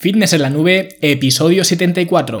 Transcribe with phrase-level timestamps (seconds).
[0.00, 2.40] Fitness en la nube, episodio 74.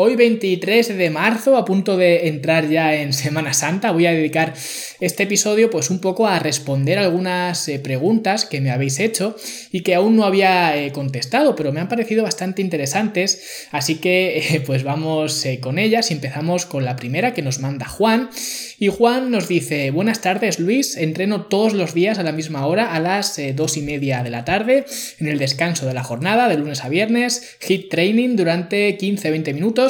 [0.00, 4.54] Hoy 23 de marzo, a punto de entrar ya en Semana Santa, voy a dedicar
[5.00, 9.34] este episodio pues un poco a responder algunas eh, preguntas que me habéis hecho
[9.72, 14.38] y que aún no había eh, contestado, pero me han parecido bastante interesantes, así que
[14.38, 16.12] eh, pues vamos con ellas.
[16.12, 18.30] Y empezamos con la primera que nos manda Juan.
[18.78, 22.94] Y Juan nos dice, buenas tardes Luis, entreno todos los días a la misma hora,
[22.94, 24.84] a las dos y media de la tarde,
[25.18, 29.87] en el descanso de la jornada, de lunes a viernes, hit training durante 15-20 minutos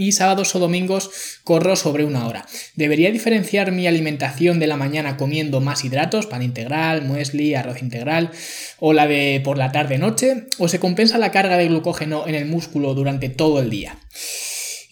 [0.00, 1.10] y sábados o domingos
[1.44, 2.46] corro sobre una hora.
[2.74, 8.30] ¿Debería diferenciar mi alimentación de la mañana comiendo más hidratos, pan integral, muesli, arroz integral,
[8.78, 10.46] o la de por la tarde-noche?
[10.56, 13.98] ¿O se compensa la carga de glucógeno en el músculo durante todo el día?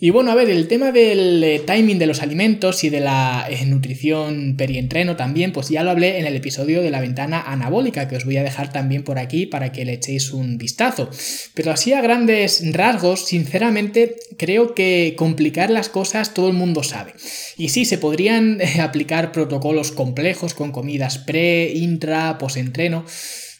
[0.00, 3.48] Y bueno, a ver, el tema del eh, timing de los alimentos y de la
[3.50, 8.06] eh, nutrición perientreno también, pues ya lo hablé en el episodio de la ventana anabólica,
[8.06, 11.10] que os voy a dejar también por aquí para que le echéis un vistazo.
[11.54, 17.14] Pero así a grandes rasgos, sinceramente, creo que complicar las cosas todo el mundo sabe.
[17.56, 23.04] Y sí, se podrían eh, aplicar protocolos complejos con comidas pre, intra, posentreno.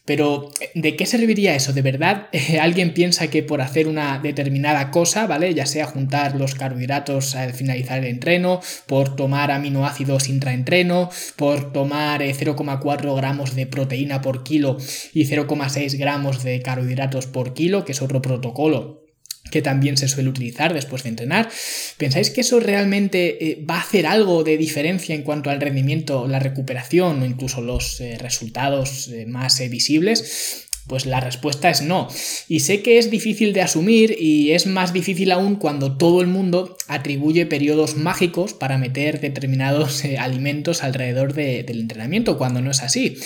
[0.08, 1.74] Pero, ¿de qué serviría eso?
[1.74, 5.52] ¿De verdad eh, alguien piensa que por hacer una determinada cosa, ¿vale?
[5.52, 12.22] Ya sea juntar los carbohidratos al finalizar el entreno, por tomar aminoácidos intraentreno, por tomar
[12.22, 14.78] 0,4 eh, gramos de proteína por kilo
[15.12, 19.07] y 0,6 gramos de carbohidratos por kilo, que es otro protocolo
[19.50, 21.48] que también se suele utilizar después de entrenar.
[21.96, 26.26] ¿Pensáis que eso realmente eh, va a hacer algo de diferencia en cuanto al rendimiento,
[26.28, 30.67] la recuperación o incluso los eh, resultados eh, más visibles?
[30.88, 32.08] Pues la respuesta es no.
[32.48, 36.26] Y sé que es difícil de asumir y es más difícil aún cuando todo el
[36.26, 42.82] mundo atribuye periodos mágicos para meter determinados eh, alimentos alrededor del entrenamiento, cuando no es
[42.82, 43.18] así.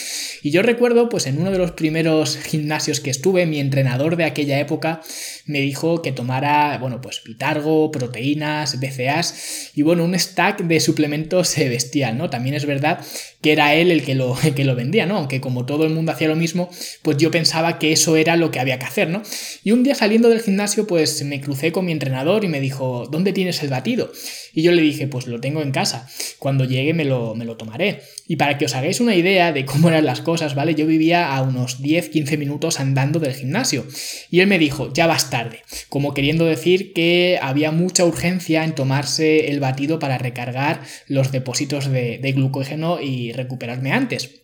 [0.43, 4.25] Y yo recuerdo, pues en uno de los primeros gimnasios que estuve, mi entrenador de
[4.25, 5.01] aquella época
[5.47, 11.57] me dijo que tomara, bueno, pues vitargo, proteínas, BCAs y bueno, un stack de suplementos
[11.59, 12.29] eh, bestial, ¿no?
[12.29, 13.01] También es verdad
[13.41, 15.19] que era él el que lo, que lo vendía, ¿no?
[15.19, 16.69] Aunque como todo el mundo hacía lo mismo,
[17.03, 19.23] pues yo pensaba que eso era lo que había que hacer, ¿no?
[19.63, 23.07] Y un día saliendo del gimnasio, pues me crucé con mi entrenador y me dijo,
[23.11, 24.11] ¿dónde tienes el batido?
[24.53, 26.09] Y yo le dije, pues lo tengo en casa,
[26.39, 28.03] cuando llegue me lo, me lo tomaré.
[28.27, 30.75] Y para que os hagáis una idea de cómo eran las cosas, ¿vale?
[30.75, 33.87] Yo vivía a unos 10-15 minutos andando del gimnasio.
[34.31, 38.75] Y él me dijo, ya vas tarde, como queriendo decir que había mucha urgencia en
[38.75, 44.42] tomarse el batido para recargar los depósitos de, de glucógeno y recuperarme antes.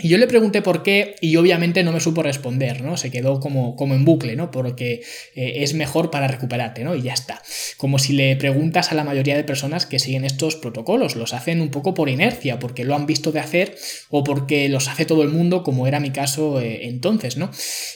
[0.00, 2.96] Y yo le pregunté por qué y obviamente no me supo responder, ¿no?
[2.96, 4.52] Se quedó como, como en bucle, ¿no?
[4.52, 5.02] Porque
[5.34, 6.94] eh, es mejor para recuperarte, ¿no?
[6.94, 7.42] Y ya está.
[7.78, 11.60] Como si le preguntas a la mayoría de personas que siguen estos protocolos, los hacen
[11.60, 13.76] un poco por inercia, porque lo han visto de hacer
[14.08, 17.50] o porque los hace todo el mundo, como era mi caso eh, entonces, ¿no?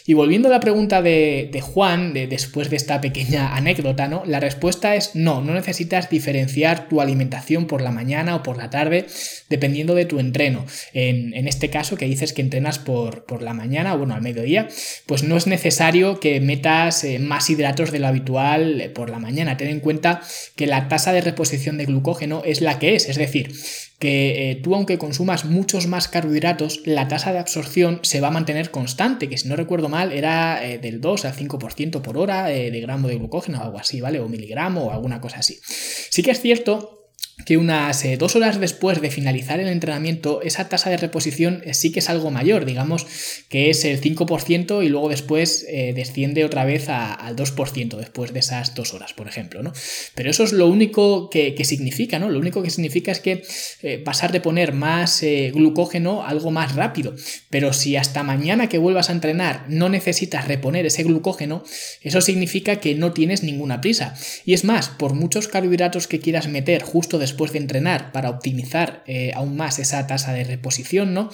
[0.05, 4.25] Y volviendo a la pregunta de, Juan, de, después de esta pequeña anécdota, ¿no?
[4.27, 8.71] La respuesta es no, no necesitas diferenciar tu alimentación por la mañana o por la
[8.71, 9.07] tarde,
[9.49, 10.67] dependiendo de tu entreno.
[10.93, 14.23] En, en este caso, que dices que entrenas por, por la mañana o bueno, al
[14.23, 14.69] mediodía,
[15.07, 19.19] pues no es necesario que metas eh, más hidratos de lo habitual eh, por la
[19.19, 19.57] mañana.
[19.57, 20.23] Ten en cuenta
[20.57, 23.53] que la tasa de reposición de glucógeno es la que es, es decir,
[23.99, 28.33] que eh, tú aunque consumas muchos más carbohidratos, la tasa de absorción se va a
[28.33, 32.81] mantener constante, que si no recuerdo mal era del 2 al 5% por hora de
[32.81, 34.19] gramo de glucógeno o algo así, ¿vale?
[34.19, 35.61] O miligramo o alguna cosa así.
[35.63, 37.03] Sí que es cierto
[37.45, 41.75] que unas eh, dos horas después de finalizar el entrenamiento, esa tasa de reposición eh,
[41.75, 43.07] sí que es algo mayor, digamos
[43.49, 48.41] que es el 5% y luego después eh, desciende otra vez al 2% después de
[48.41, 49.73] esas dos horas, por ejemplo, ¿no?
[50.15, 52.29] Pero eso es lo único que, significa, ¿no?
[52.29, 53.43] Lo único que significa es que
[54.05, 57.15] vas a reponer más glucógeno algo más rápido,
[57.51, 61.63] pero si hasta mañana que vuelvas a entrenar no necesitas reponer ese glucógeno,
[62.01, 64.17] eso significa que no tienes ninguna prisa.
[64.45, 69.03] Y es más, por muchos carbohidratos que quieras meter justo después de entrenar para optimizar
[69.07, 71.31] eh, aún más esa tasa de reposición, ¿no?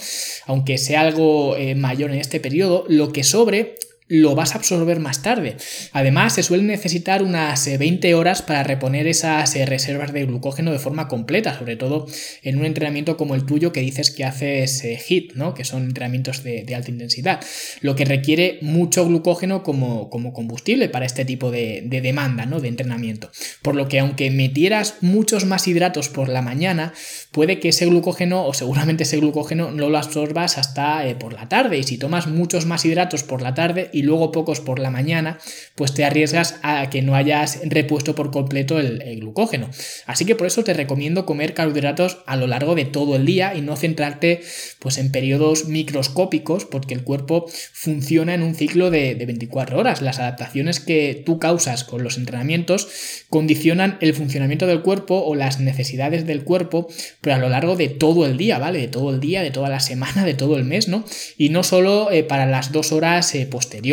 [0.46, 3.74] Aunque sea algo eh, mayor en este periodo, lo que sobre
[4.08, 5.56] lo vas a absorber más tarde.
[5.92, 10.72] Además, se suelen necesitar unas 20 eh, horas para reponer esas eh, reservas de glucógeno
[10.72, 12.06] de forma completa, sobre todo
[12.42, 15.54] en un entrenamiento como el tuyo que dices que haces HIT, ¿no?
[15.54, 17.40] que son entrenamientos de, alta intensidad,
[17.80, 22.60] lo que requiere mucho glucógeno como, como combustible para este tipo de, demanda ¿no?
[22.60, 23.30] de entrenamiento.
[23.62, 26.94] Por lo que aunque metieras muchos más hidratos por la mañana,
[27.32, 31.48] puede que ese glucógeno o seguramente ese glucógeno no lo absorbas hasta eh, por la
[31.48, 34.92] tarde y si tomas muchos más hidratos por la tarde y luego pocos por la
[34.92, 35.38] mañana,
[35.74, 39.68] pues te arriesgas a que no hayas repuesto por completo el, glucógeno.
[40.06, 43.56] Así que por eso te recomiendo comer carbohidratos a lo largo de todo el día
[43.56, 44.40] y no centrarte
[44.78, 50.00] pues en periodos microscópicos porque el cuerpo funciona en un ciclo de, de 24 horas.
[50.00, 55.58] Las adaptaciones que tú causas con los entrenamientos condicionan el funcionamiento del cuerpo o las
[55.58, 56.86] necesidades del cuerpo,
[57.20, 58.78] pero a lo largo de todo el día, ¿vale?
[58.78, 61.04] De todo el día, de toda la semana, de todo el mes, ¿no?
[61.36, 63.87] Y no solo eh, para las dos horas eh, posteriores.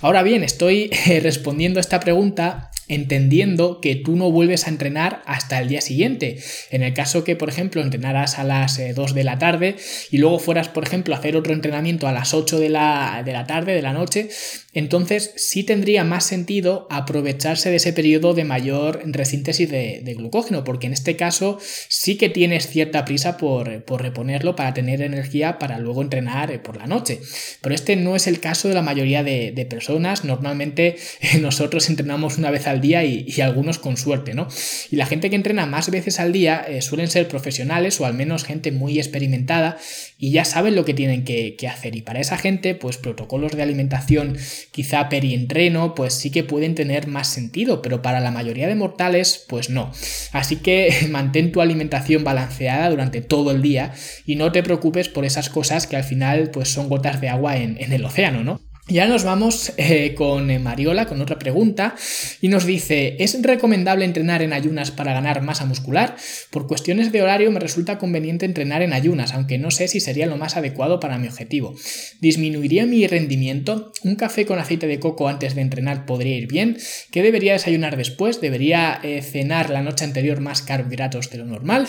[0.00, 5.22] Ahora bien, estoy eh, respondiendo a esta pregunta entendiendo que tú no vuelves a entrenar
[5.24, 6.38] hasta el día siguiente.
[6.70, 9.76] En el caso que, por ejemplo, entrenaras a las 2 eh, de la tarde
[10.10, 13.32] y luego fueras, por ejemplo, a hacer otro entrenamiento a las 8 de la, de
[13.32, 14.28] la tarde, de la noche,
[14.72, 20.86] entonces sí tendría más sentido aprovecharse de ese periodo de mayor resíntesis de, glucógeno, porque
[20.86, 21.58] en este caso
[21.88, 23.68] sí que tienes cierta prisa por,
[24.00, 27.20] reponerlo para tener energía para luego entrenar eh, por la noche.
[27.60, 30.24] Pero este no es el caso de la mayoría de, personas.
[30.24, 34.48] Normalmente eh, nosotros entrenamos una vez al día y, algunos con suerte, ¿no?
[34.90, 38.14] Y la gente que entrena más veces al día eh, suelen ser profesionales o al
[38.14, 39.78] menos gente muy experimentada
[40.18, 41.96] y ya saben lo que tienen que, hacer.
[41.96, 44.36] Y para esa gente, pues protocolos de alimentación
[44.72, 49.44] quizá perientreno, pues sí que pueden tener más sentido, pero para la mayoría de mortales,
[49.48, 49.92] pues no.
[50.32, 53.92] Así que mantén tu alimentación balanceada durante todo el día
[54.26, 57.56] y no te preocupes por esas cosas que al final pues son gotas de agua
[57.56, 58.69] en, en el océano, ¿no?
[58.90, 61.94] Ya nos vamos eh, con eh, Mariola con otra pregunta
[62.40, 66.16] y nos dice, ¿es recomendable entrenar en ayunas para ganar masa muscular?
[66.50, 70.26] Por cuestiones de horario me resulta conveniente entrenar en ayunas, aunque no sé si sería
[70.26, 71.76] lo más adecuado para mi objetivo.
[72.20, 73.92] ¿Disminuiría mi rendimiento?
[74.02, 76.76] ¿Un café con aceite de coco antes de entrenar podría ir bien?
[77.12, 78.40] ¿Qué debería desayunar después?
[78.40, 81.88] ¿Debería eh, cenar la noche anterior más carbohidratos de lo normal?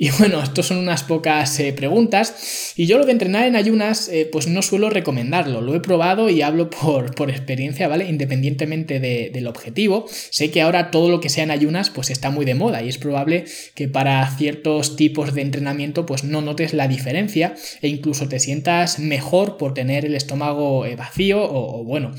[0.00, 2.72] Y bueno, estos son unas pocas eh, preguntas.
[2.76, 5.60] Y yo lo de entrenar en ayunas, eh, pues no suelo recomendarlo.
[5.60, 8.08] Lo he probado y hablo por, por experiencia, ¿vale?
[8.08, 10.06] Independientemente del objetivo.
[10.08, 12.88] Sé que ahora todo lo que sea en ayunas, pues está muy de moda y
[12.88, 18.28] es probable que para ciertos tipos de entrenamiento, pues no notes la diferencia e incluso
[18.28, 22.12] te sientas mejor por tener el estómago eh, vacío o, bueno,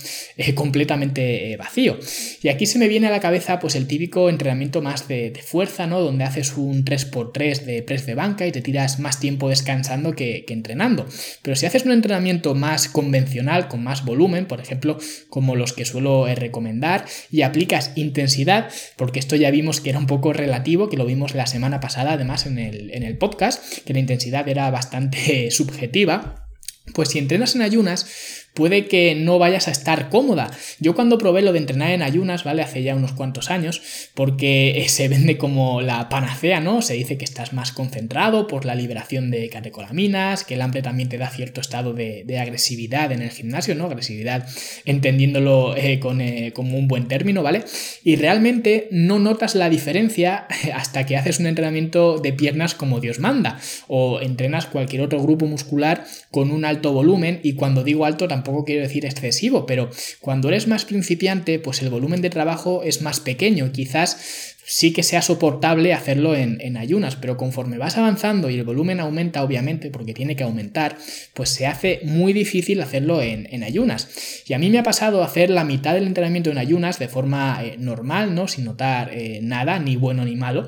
[0.53, 1.97] completamente vacío.
[2.41, 5.41] Y aquí se me viene a la cabeza, pues el típico entrenamiento más de, de
[5.41, 6.01] fuerza, ¿no?
[6.01, 10.45] Donde haces un 3x3 de press de banca y te tiras más tiempo descansando que,
[10.47, 11.05] entrenando.
[11.41, 14.97] Pero si haces un entrenamiento más convencional, con más volumen, por ejemplo,
[15.29, 19.99] como los que suelo eh, recomendar, y aplicas intensidad, porque esto ya vimos que era
[19.99, 23.79] un poco relativo, que lo vimos la semana pasada además en el, en el podcast,
[23.85, 26.47] que la intensidad era bastante subjetiva,
[26.93, 30.51] pues si entrenas en ayunas, puede que no vayas a estar cómoda.
[30.79, 32.61] Yo cuando probé lo de entrenar en ayunas, ¿vale?
[32.61, 33.81] Hace ya unos cuantos años,
[34.13, 36.81] porque se vende como la panacea, ¿no?
[36.81, 41.09] Se dice que estás más concentrado por la liberación de catecolaminas, que el hambre también
[41.09, 43.85] te da cierto estado de, agresividad en el gimnasio, ¿no?
[43.85, 44.47] Agresividad
[44.85, 47.63] entendiéndolo eh, con, eh, como un buen término, ¿vale?
[48.03, 53.19] Y realmente no notas la diferencia hasta que haces un entrenamiento de piernas como Dios
[53.19, 58.27] manda, o entrenas cualquier otro grupo muscular con un alto volumen, y cuando digo alto
[58.27, 59.89] tampoco tampoco quiero decir excesivo, pero
[60.21, 63.71] cuando eres más principiante, pues el volumen de trabajo es más pequeño.
[63.71, 68.99] Quizás sí que sea soportable hacerlo en, ayunas, pero conforme vas avanzando y el volumen
[68.99, 70.95] aumenta, obviamente, porque tiene que aumentar,
[71.33, 74.43] pues se hace muy difícil hacerlo en, ayunas.
[74.47, 77.59] Y a mí me ha pasado hacer la mitad del entrenamiento en ayunas de forma
[77.63, 78.47] eh, normal, ¿no?
[78.47, 80.67] Sin notar eh, nada, ni bueno ni malo.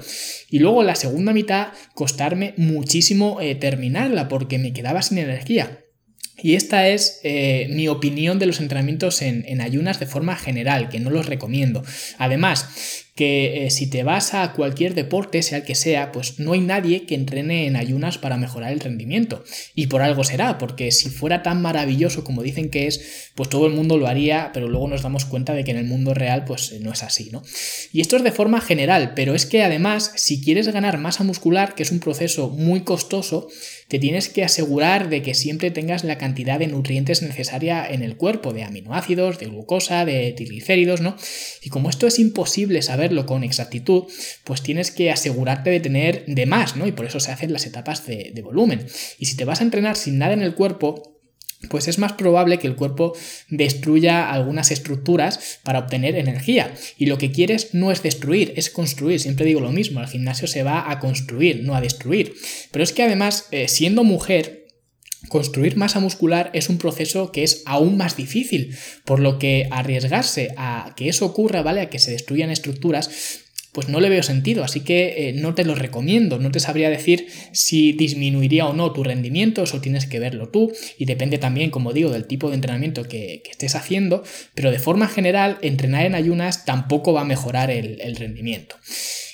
[0.50, 5.81] Y luego la segunda mitad costarme muchísimo eh, terminarla porque me quedaba sin energía.
[6.42, 10.90] Y esta es eh, mi opinión de los entrenamientos en, en, ayunas de forma general,
[10.90, 11.84] que no los recomiendo.
[12.18, 16.54] Además, que eh, si te vas a cualquier deporte, sea el que sea, pues no
[16.54, 19.44] hay nadie que entrene en ayunas para mejorar el rendimiento.
[19.76, 23.68] Y por algo será, porque si fuera tan maravilloso como dicen que es, pues todo
[23.68, 26.46] el mundo lo haría, pero luego nos damos cuenta de que en el mundo real
[26.46, 27.44] pues no es así, ¿no?
[27.92, 31.76] Y esto es de forma general, pero es que además, si quieres ganar masa muscular,
[31.76, 33.50] que es un proceso muy costoso,
[33.90, 38.16] te tienes que asegurar de que siempre tengas la cantidad de nutrientes necesaria en el
[38.16, 41.18] cuerpo, de aminoácidos, de glucosa, de triglicéridos, ¿no?
[41.62, 44.04] Y como esto es imposible saber verlo con exactitud,
[44.44, 46.88] pues tienes que asegurarte de tener de más, ¿no?
[46.88, 48.86] Y por eso se hacen las etapas de, volumen.
[49.20, 51.20] Y si te vas a entrenar sin nada en el cuerpo,
[51.70, 53.14] pues es más probable que el cuerpo
[53.50, 56.74] destruya algunas estructuras para obtener energía.
[56.98, 59.20] Y lo que quieres no es destruir, es construir.
[59.20, 62.34] Siempre digo lo mismo, el gimnasio se va a construir, no a destruir.
[62.72, 64.61] Pero es que además, eh, siendo mujer,
[65.30, 68.76] Construir masa muscular es un proceso que es aún más difícil,
[69.06, 71.82] por lo que arriesgarse a que eso ocurra, ¿vale?
[71.82, 75.64] A que se destruyan estructuras, pues no le veo sentido, así que eh, no te
[75.64, 80.20] lo recomiendo, no te sabría decir si disminuiría o no tu rendimiento, eso tienes que
[80.20, 84.24] verlo tú y depende también, como digo, del tipo de entrenamiento que, estés haciendo,
[84.56, 88.76] pero de forma general, entrenar en ayunas tampoco va a mejorar el, rendimiento.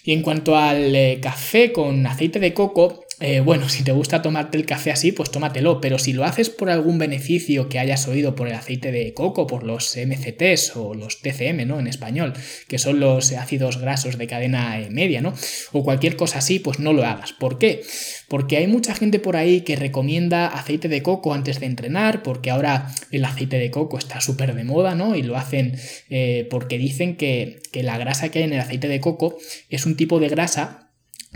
[0.04, 4.22] Y en cuanto al eh, café con aceite de coco, eh, bueno, si te gusta
[4.22, 8.08] tomarte el café así, pues tómatelo, pero si lo haces por algún beneficio que hayas
[8.08, 11.80] oído por el aceite de coco, por los MCTs o los TCM, ¿no?
[11.80, 12.34] En español,
[12.68, 15.34] que son los ácidos grasos de cadena eh, media, ¿no?
[15.72, 17.34] O cualquier cosa así, pues no lo hagas.
[17.34, 17.82] ¿Por qué?
[18.28, 22.52] Porque hay mucha gente por ahí que recomienda aceite de coco antes de entrenar, porque
[22.52, 25.16] ahora el aceite de coco está súper de moda, ¿no?
[25.16, 25.76] Y lo hacen
[26.12, 29.88] eh, porque dicen que, que la grasa que hay en el aceite de coco es
[29.88, 30.87] un tipo de grasa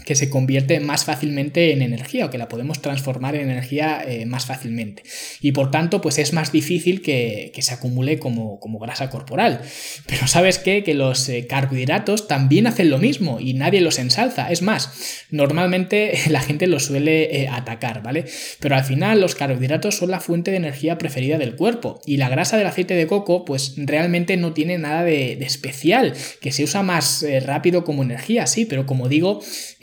[0.06, 4.26] que se convierte más fácilmente en energía o que la podemos transformar en energía eh,
[4.26, 5.04] más fácilmente.
[5.42, 9.62] Y por tanto, pues es más difícil que, se acumule como, como, grasa corporal.
[10.08, 10.84] Pero ¿sabes qué?
[10.84, 14.52] Que los eh, carbohidratos también hacen lo mismo y nadie los ensalza.
[14.52, 18.26] Es más, normalmente la gente los suele eh, atacar, ¿vale?
[18.60, 22.30] Pero al final los carbohidratos son la fuente de energía preferida del cuerpo y la
[22.30, 26.64] grasa del aceite de coco pues realmente no tiene nada de, de especial, que se
[26.64, 29.42] usa más rápido como energía, sí, pero como digo,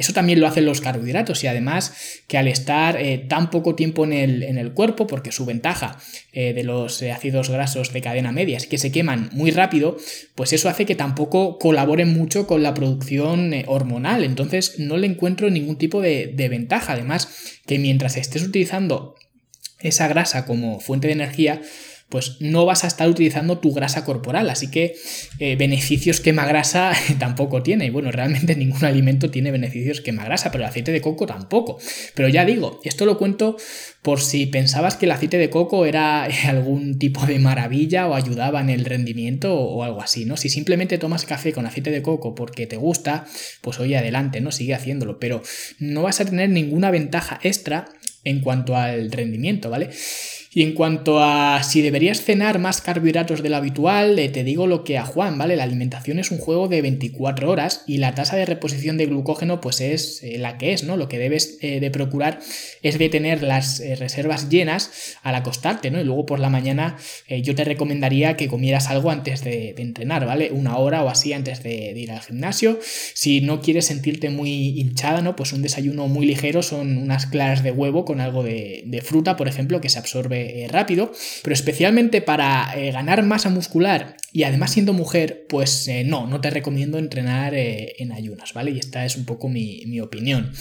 [0.08, 1.92] eso también lo hacen los carbohidratos y además
[2.28, 5.98] que al estar eh, tan poco tiempo en el, en el, cuerpo, porque su ventaja
[6.32, 9.98] eh, de los eh, ácidos grasos de cadena media es que se queman muy rápido,
[10.34, 14.24] pues eso hace que tampoco colaboren mucho con la producción hormonal.
[14.24, 16.94] Entonces no le encuentro ningún tipo de, de ventaja.
[16.94, 19.14] Además, que mientras estés utilizando
[19.80, 21.60] esa grasa como fuente de energía,
[22.08, 24.48] pues no vas a estar utilizando tu grasa corporal.
[24.50, 24.94] Así que
[25.38, 27.86] eh, beneficios quema grasa tampoco tiene.
[27.86, 31.78] Y bueno, realmente ningún alimento tiene beneficios quema grasa, pero el aceite de coco tampoco.
[32.14, 33.56] Pero ya digo, esto lo cuento
[34.02, 38.60] por si pensabas que el aceite de coco era algún tipo de maravilla o ayudaba
[38.60, 40.36] en el rendimiento o, algo así, ¿no?
[40.36, 43.26] Si simplemente tomas café con aceite de coco porque te gusta,
[43.60, 44.50] pues oye, adelante, ¿no?
[44.50, 45.42] Sigue haciéndolo, pero
[45.78, 47.86] no vas a tener ninguna ventaja extra
[48.24, 49.90] en cuanto al rendimiento, ¿vale?
[50.50, 54.66] Y en cuanto a si deberías cenar más carbohidratos de lo habitual, eh, te digo
[54.66, 55.56] lo que a Juan, ¿vale?
[55.56, 59.60] La alimentación es un juego de 24 horas y la tasa de reposición de glucógeno
[59.60, 60.96] pues es eh, la que es, ¿no?
[60.96, 62.38] Lo que debes eh, de procurar
[62.82, 66.00] es de tener las reservas llenas al acostarte, ¿no?
[66.00, 66.96] Y luego por la mañana
[67.28, 70.50] yo te recomendaría que comieras algo antes de, entrenar, ¿vale?
[70.50, 72.78] Una hora o así antes de, ir al gimnasio.
[72.82, 75.36] Si no quieres sentirte muy hinchada, ¿no?
[75.36, 79.36] Pues un desayuno muy ligero son unas claras de huevo con algo de, de fruta,
[79.36, 84.42] por ejemplo, que se absorbe eh, rápido, pero especialmente para eh, ganar masa muscular y
[84.44, 88.72] además siendo mujer, pues eh, no, no te recomiendo entrenar en ayunas, ¿vale?
[88.72, 90.52] Y esta es un poco mi, mi opinión.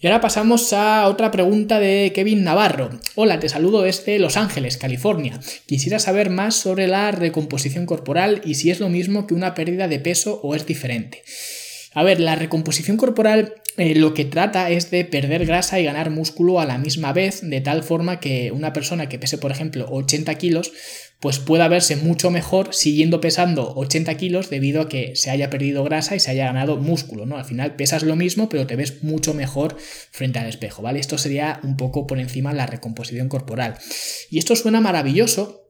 [0.00, 2.90] Y ahora pasamos a otra pregunta de Kevin Navarro.
[3.14, 5.38] Hola, te saludo desde Los Ángeles, California.
[5.66, 9.86] Quisiera saber más sobre la recomposición corporal y si es lo mismo que una pérdida
[9.86, 11.22] de peso o es diferente.
[11.94, 16.10] A ver, la recomposición corporal eh, lo que trata es de perder grasa y ganar
[16.10, 19.86] músculo a la misma vez, de tal forma que una persona que pese, por ejemplo,
[19.90, 20.72] 80 kilos,
[21.20, 25.84] pues pueda verse mucho mejor siguiendo pesando 80 kilos debido a que se haya perdido
[25.84, 27.36] grasa y se haya ganado músculo, ¿no?
[27.36, 29.76] Al final pesas lo mismo, pero te ves mucho mejor
[30.10, 30.98] frente al espejo, ¿vale?
[30.98, 33.78] Esto sería un poco por encima la recomposición corporal.
[34.30, 35.62] Y esto suena maravilloso,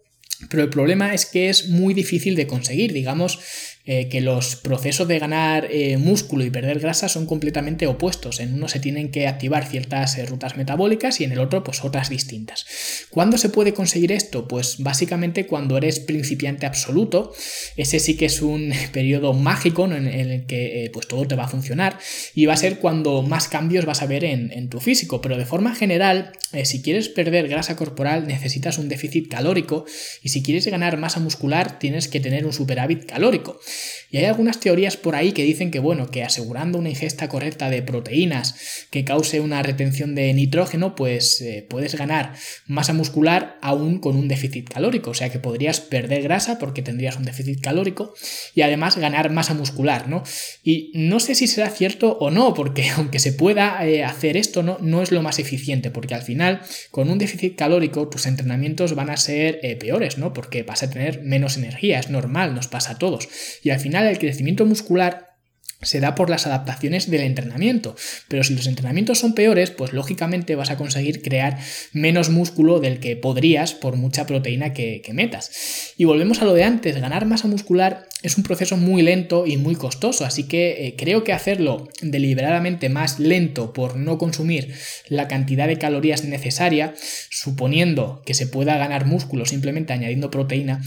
[0.49, 2.95] pero el problema es que es muy difícil de conseguir.
[2.95, 3.39] Digamos
[3.85, 8.39] eh, que los procesos de ganar eh, músculo y perder grasa son completamente opuestos.
[8.39, 11.85] En uno se tienen que activar ciertas eh, rutas metabólicas y en el otro pues
[11.85, 12.65] otras distintas.
[13.11, 14.47] ¿Cuándo se puede conseguir esto?
[14.47, 17.33] Pues básicamente cuando eres principiante absoluto.
[17.77, 21.49] Ese sí que es un periodo mágico en, el que pues todo te va a
[21.49, 21.99] funcionar
[22.37, 25.21] y va a ser cuando más cambios vas a ver en, en tu físico.
[25.21, 26.31] Pero de forma general,
[26.63, 29.87] si quieres perder grasa corporal necesitas un déficit calórico
[30.23, 33.59] y si quieres ganar masa muscular tienes que tener un superávit calórico.
[34.11, 37.71] Y hay algunas teorías por ahí que dicen que, bueno, que asegurando una ingesta correcta
[37.71, 42.35] de proteínas que cause una retención de nitrógeno, pues eh, puedes ganar
[42.67, 45.11] masa muscular aún con un déficit calórico.
[45.11, 48.15] O sea que podrías perder grasa porque tendrías un déficit calórico
[48.55, 50.23] y además ganar masa muscular, ¿no?
[50.63, 54.63] Y no sé si será cierto o no, porque aunque se pueda eh, hacer esto,
[54.63, 54.77] ¿no?
[54.81, 56.61] no es lo más eficiente, porque al final,
[56.91, 60.33] con un déficit calórico, tus entrenamientos van a ser eh, peores, ¿no?
[60.33, 63.29] Porque vas a tener menos energía, es normal, nos pasa a todos.
[63.63, 65.33] Y al final el crecimiento muscular
[65.83, 67.95] se da por las adaptaciones del entrenamiento.
[68.29, 71.59] Pero si los entrenamientos son peores, pues lógicamente vas a conseguir crear
[71.93, 75.93] menos músculo del que podrías por mucha proteína que, metas.
[75.99, 79.57] Y volvemos a lo de antes, ganar masa muscular es un proceso muy lento y
[79.57, 84.75] muy costoso, así que eh, creo que hacerlo deliberadamente más lento por no consumir
[85.09, 86.95] la cantidad de calorías necesaria,
[87.31, 90.81] suponiendo que se pueda ganar músculo simplemente añadiendo proteína,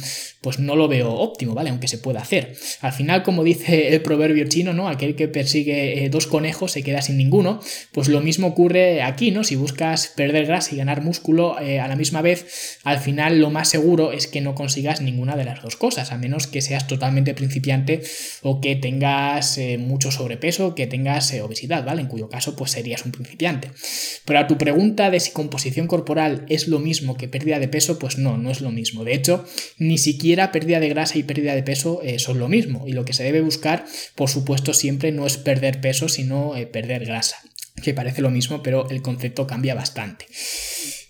[0.46, 1.72] pues no lo veo óptimo, ¿vale?
[1.72, 2.56] Aunque se pueda hacer.
[2.82, 4.88] Al final, como dice el proverbio chino, ¿no?
[4.88, 7.62] Aquel que persigue eh, dos conejos se queda sin ninguno,
[7.92, 9.44] pues lo mismo ocurre aquí, ¿no?
[9.44, 13.50] Si buscas perder grasa y ganar músculo eh, a la misma vez, al final lo
[13.50, 16.86] más seguro es que no consigas ninguna de las dos cosas, a menos que seas
[16.86, 18.04] totalmente principiante
[18.44, 22.04] o que tengas eh, mucho sobrepeso, que tengas obesidad, ¿vale?
[22.04, 23.72] En cuyo caso pues serías un principiante.
[24.25, 27.98] Pero a tu pregunta de si composición corporal es lo mismo que pérdida de peso,
[27.98, 29.04] pues no, no es lo mismo.
[29.04, 29.44] De hecho,
[29.80, 32.86] ni siquiera pérdida de grasa y pérdida de peso eh, son lo mismo.
[32.88, 37.06] Y lo que se debe buscar, por supuesto, siempre no es perder peso, sino perder
[37.06, 37.38] grasa
[37.82, 40.25] que parece lo mismo, pero el concepto cambia bastante.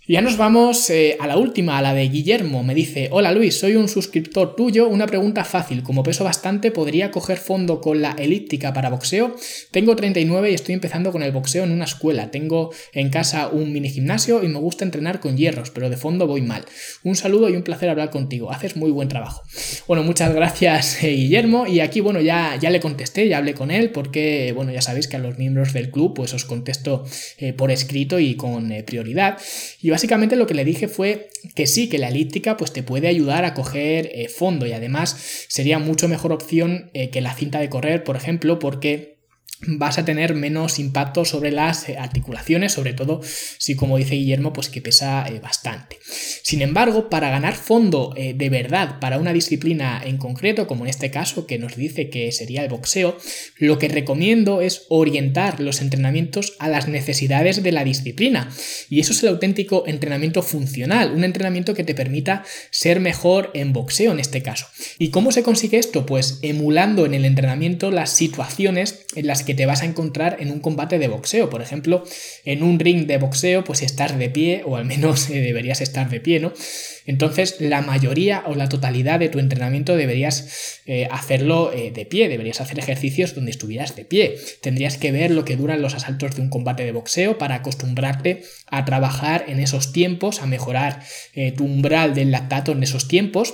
[0.07, 2.61] Ya nos vamos eh, a la última, a la de Guillermo.
[2.61, 4.87] Me dice, hola Luis, soy un suscriptor tuyo.
[4.87, 5.81] Una pregunta fácil.
[5.81, 9.35] Como peso bastante, ¿podría coger fondo con la elíptica para boxeo?
[9.71, 12.29] Tengo 39 y estoy empezando con el boxeo en una escuela.
[12.29, 16.27] Tengo en casa un mini gimnasio y me gusta entrenar con hierros, pero de fondo
[16.27, 16.65] voy mal.
[17.03, 18.51] Un saludo y un placer hablar contigo.
[18.51, 19.41] Haces muy buen trabajo.
[19.87, 21.65] Bueno, muchas gracias eh, Guillermo.
[21.65, 25.07] Y aquí, bueno, ya, ya le contesté, ya hablé con él, porque, bueno, ya sabéis
[25.07, 27.05] que a los miembros del club pues os contesto
[27.39, 29.39] eh, por escrito y con prioridad.
[29.81, 33.07] Y básicamente lo que le dije fue que sí, que la elíptica pues te puede
[33.07, 37.61] ayudar a coger eh, fondo y además sería mucho mejor opción eh, que la cinta
[37.61, 39.14] de correr, por ejemplo, porque
[39.61, 43.21] vas a tener menos impacto sobre las eh, articulaciones, sobre todo
[43.57, 45.99] si como dice Guillermo, pues que pesa eh, bastante.
[46.43, 50.89] Sin embargo, para ganar fondo eh, de verdad para una disciplina en concreto, como en
[50.89, 53.17] este caso que nos dice que sería el boxeo,
[53.57, 58.49] lo que recomiendo es orientar los entrenamientos a las necesidades de la disciplina.
[58.89, 63.73] Y eso es el auténtico entrenamiento funcional, un entrenamiento que te permita ser mejor en
[63.73, 64.67] boxeo en este caso.
[64.99, 66.05] ¿Y cómo se consigue esto?
[66.05, 70.51] Pues emulando en el entrenamiento las situaciones en las que te vas a encontrar en
[70.51, 71.49] un combate de boxeo.
[71.49, 72.03] Por ejemplo,
[72.43, 76.09] en un ring de boxeo, pues estás de pie, o al menos eh, deberías estar
[76.09, 76.51] de pie, ¿no?
[77.05, 82.27] Entonces, la mayoría o la totalidad de tu entrenamiento deberías eh, hacerlo eh, de pie,
[82.27, 84.35] deberías hacer ejercicios donde estuvieras de pie.
[84.61, 88.43] Tendrías que ver lo que duran los asaltos de un combate de boxeo para acostumbrarte
[88.67, 91.03] a trabajar en esos tiempos, a mejorar
[91.55, 93.53] tu umbral del lactato en esos tiempos.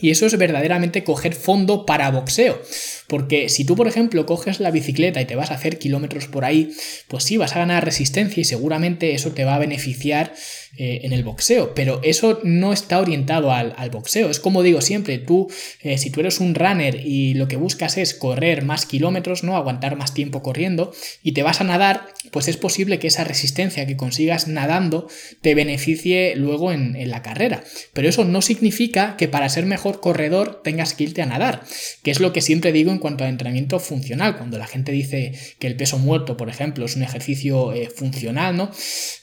[0.00, 2.60] Y eso es verdaderamente coger fondo para boxeo.
[3.08, 6.44] Porque si tú, por ejemplo, coges la bicicleta y te vas a hacer kilómetros por
[6.44, 6.72] ahí,
[7.08, 10.34] pues sí, vas a ganar resistencia y seguramente eso te va a beneficiar
[10.78, 11.74] eh, en el boxeo.
[11.74, 14.28] Pero eso no está orientado al, boxeo.
[14.28, 15.48] Es como digo siempre, tú,
[15.82, 19.56] eh, si tú eres un runner y lo que buscas es correr más kilómetros, ¿no?
[19.56, 23.86] Aguantar más tiempo corriendo y te vas a nadar, pues es posible que esa resistencia
[23.86, 25.08] que consigas nadando
[25.40, 27.62] te beneficie luego en, en la carrera.
[27.92, 31.62] Pero eso no significa que para ser mejor corredor tengas que irte a nadar,
[32.02, 34.36] que es lo que siempre digo en cuanto a entrenamiento funcional.
[34.36, 38.56] Cuando la gente dice que el peso muerto, por ejemplo, es un ejercicio eh, funcional,
[38.56, 38.70] ¿no?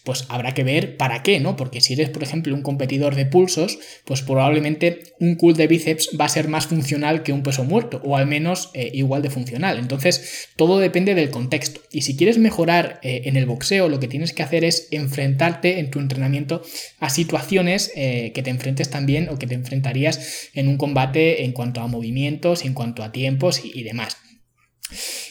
[0.04, 1.56] Pues habrá que ver para qué, ¿no?
[1.56, 6.12] Porque si eres, por ejemplo, un competidor de pulsos, pues probablemente un cool de bíceps
[6.20, 9.30] va a ser más funcional que un peso muerto, o al menos eh, igual de
[9.30, 9.78] funcional.
[9.78, 11.82] Entonces, todo depende del contexto.
[11.92, 15.80] Y si quieres mejorar eh, en el boxeo, lo que tienes que hacer es enfrentarte
[15.80, 16.62] en tu entrenamiento
[17.00, 21.82] a situaciones que te enfrentes también o que te enfrentarías en un combate en cuanto
[21.82, 24.18] a movimientos, en cuanto a tiempos y, demás.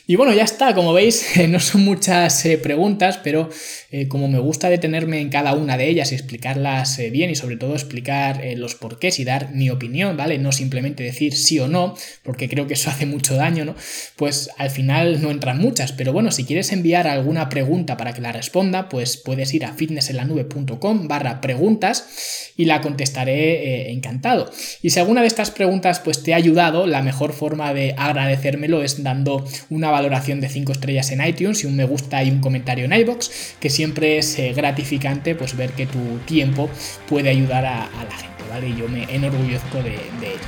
[0.06, 3.48] Y bueno, ya está, como veis, no son muchas eh, preguntas, pero
[3.90, 7.36] eh, como me gusta detenerme en cada una de ellas y explicarlas eh, bien y
[7.36, 10.38] sobre todo explicar los porqués y dar mi opinión, ¿vale?
[10.38, 11.94] No simplemente decir sí o no,
[12.24, 13.76] porque creo que eso hace mucho daño, ¿no?
[14.16, 18.20] Pues al final no entran muchas, pero bueno, si quieres enviar alguna pregunta para que
[18.20, 24.50] la responda, pues puedes ir a fitnessenlanube.com barra preguntas y la contestaré encantado.
[24.82, 28.82] Y si alguna de estas preguntas pues te ha ayudado, la mejor forma de agradecérmelo
[28.82, 32.40] es dando una valoración de 5 estrellas en iTunes y un me gusta y un
[32.40, 36.68] comentario en iBox, que siempre es eh, gratificante pues ver que tu tiempo
[37.08, 38.68] puede ayudar a, la gente, ¿vale?
[38.68, 40.46] Y yo me enorgullezco de, de ello.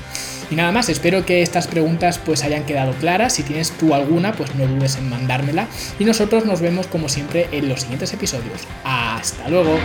[0.51, 3.35] Y nada más, espero que estas preguntas pues hayan quedado claras.
[3.35, 5.69] Si tienes tú alguna, pues no dudes en mandármela.
[5.99, 8.67] Y nosotros nos vemos como siempre en los siguientes episodios.
[8.85, 9.79] Hasta luego.